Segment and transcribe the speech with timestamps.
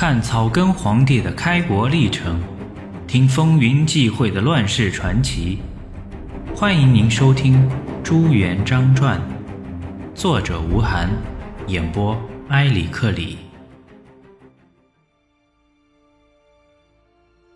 [0.00, 2.40] 看草根皇帝的开国历程，
[3.08, 5.58] 听风云际会的乱世传奇。
[6.54, 7.56] 欢迎您收听
[8.04, 9.20] 《朱元璋传》，
[10.14, 11.10] 作者吴晗，
[11.66, 12.16] 演播
[12.50, 13.38] 埃里克里。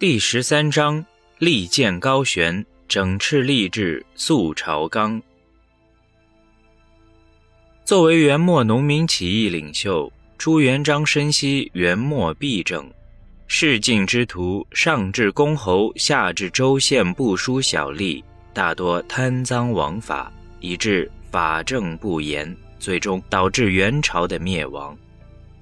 [0.00, 1.06] 第十三章：
[1.38, 5.22] 利剑高悬，整饬吏治，肃朝纲。
[7.84, 10.12] 作为元末农民起义领袖。
[10.42, 12.84] 朱元璋深悉元末弊政，
[13.46, 18.20] 仕进之徒上至公侯，下至州县部署小吏，
[18.52, 24.98] 大多贪赃枉法，以致法政不严，最终导致元朝的灭亡。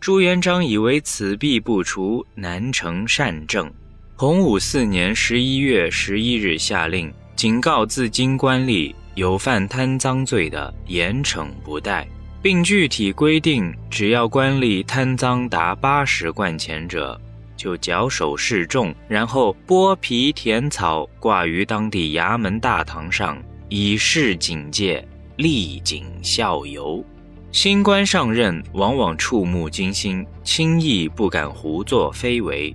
[0.00, 3.70] 朱元璋以为此弊不除，难成善政。
[4.16, 12.08] 洪武四年十一月十一日下令，警告自京官吏有犯贪赃罪的，严惩不贷。
[12.42, 17.20] 并具体规定，只要官吏贪赃达八十贯钱者，
[17.56, 23.36] 就绞首示众，然后剥皮填草，挂于当地衙门大堂上，
[23.68, 27.04] 以示警戒，立警效尤。
[27.52, 32.74] 新官上任，往往触目惊心，轻易不敢胡作非为。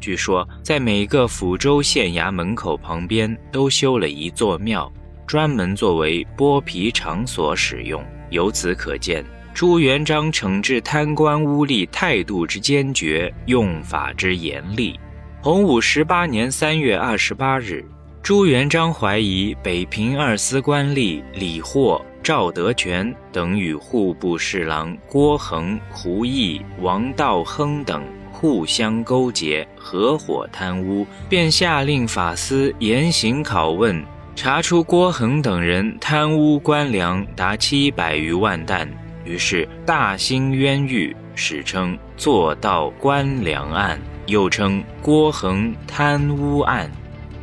[0.00, 4.92] 据说，在每个抚州县衙门口旁边都修了一座庙，
[5.26, 8.04] 专门作为剥皮场所使用。
[8.34, 14.98] 由此可见，朱元璋惩治贪官污吏态度之坚决，用法之严厉。
[15.40, 17.84] 洪武十八年三月二十八日，
[18.24, 34.04] 朱元璋怀疑北平二司官吏李霍、赵德全等与户部侍郎郭恒、胡毅、王道亨等互相勾结，合伙贪污，便下令法司严刑拷问。
[34.36, 38.88] 查出郭恒等人贪污官粮达七百余万担，
[39.24, 46.90] 于是大兴冤狱，史称“做盗官粮案”，又称“郭恒贪污案”。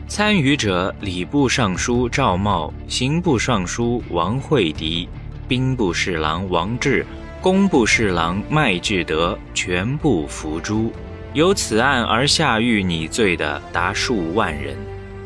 [0.06, 5.08] 参与者：礼部尚书赵茂、刑部尚书王惠迪、
[5.48, 7.06] 兵部侍郎王志、
[7.42, 10.92] 工部侍郎麦志德，全部伏诛。
[11.34, 14.76] 由此案而下狱拟罪的达数万人。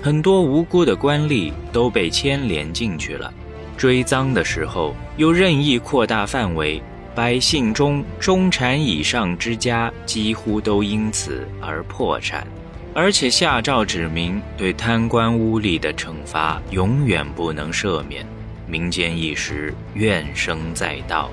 [0.05, 3.33] 很多无辜的官吏都被牵连进去了，
[3.75, 6.79] 追赃的时候又任意扩大范围，
[7.15, 12.45] 百姓中中产以上之家几乎都因此而破产，
[12.93, 18.23] 而且下诏指明对贪官污吏的惩罚永远不能赦免，
[18.67, 21.31] 民间一时怨声载道。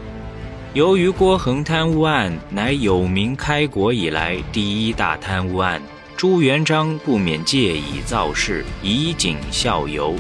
[0.73, 5.79] 由于郭恒贪污案乃有名开国以来第一大贪污案。
[6.17, 10.15] 朱元璋不免借以造势，以儆效尤。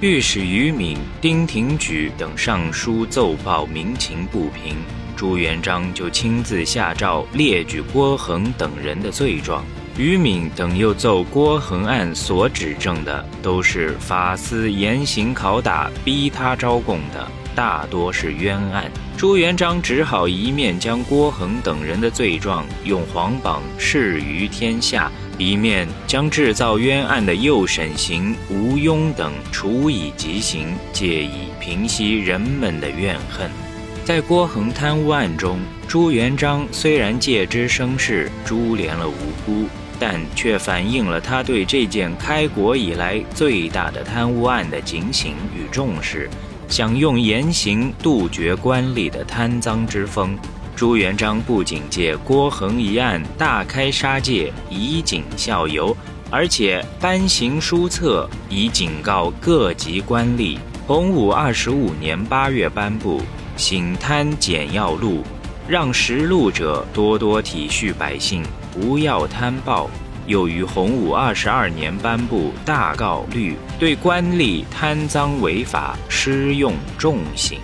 [0.00, 4.76] 御史于敏、丁廷举等上书奏报民情不平，
[5.16, 9.64] 朱元璋就亲自下诏列举郭恒等人的罪状。
[9.98, 17.28] 于敏等又奏郭恒案所指证的都是法司严刑拷打、逼他招供的，
[17.60, 18.90] 大多是冤案。
[19.18, 25.12] 朱元璋只好一面将郭恒等人的罪状用皇榜示于天下。
[25.36, 33.50] 一面将制造冤案的右审刑吴庸等处以极刑，借以平息人们的怨恨。
[34.06, 39.12] 在郭恒贪污案中，朱元璋虽然借之生事，株连了无
[39.44, 46.28] 辜，但却反映了他对这件开国以来最大的贪污案的警醒与重视，
[46.70, 50.38] 想用严刑杜绝官吏的贪赃之风。
[50.76, 55.94] 朱元璋不仅借郭恒一案大开杀戒，以儆效尤，
[56.30, 60.56] 而且颁行书册以警告各级官吏。
[60.86, 63.20] 洪武二十五年八月颁布
[63.56, 65.18] 《醒贪简要录》，
[65.68, 68.42] 让识录者多多体恤百姓，
[68.72, 69.90] 不要贪暴。
[70.30, 77.58] 又于洪武二十二年颁布《大告律》，对官吏贪赃违法施用重刑。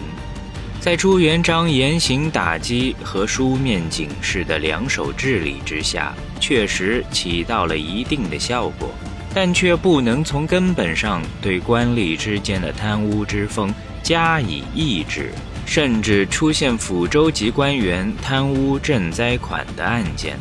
[0.80, 8.88] 在朱元璋严刑打击和书面警示的两手治理之下，确实起到了一定的效果，
[9.32, 13.72] 但却不能从根本上对官吏之间的贪污之风
[14.02, 15.30] 加以抑制，
[15.66, 20.36] 甚至出现抚州籍官员贪污赈灾款的案件。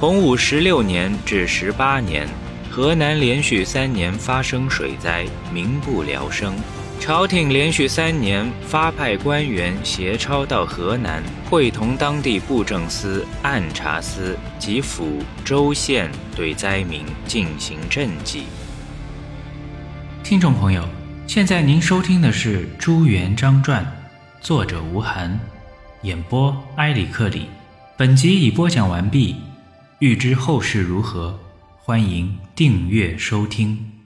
[0.00, 2.24] 洪武十六年至十八年，
[2.70, 6.54] 河南连续三年发生水灾，民不聊生。
[7.00, 18.44] 朝廷连续三年发派官员携抄到河南，会同当地布政司、按察司及府州县，对灾民进行赈济。
[20.22, 20.88] 听众朋友，
[21.26, 23.84] 现在您收听的是《朱元璋传》，
[24.40, 25.36] 作者吴晗，
[26.02, 27.46] 演播埃里克里。
[27.96, 29.34] 本集已播讲完毕。
[30.00, 31.36] 欲知后事如何，
[31.76, 33.97] 欢迎订阅收听。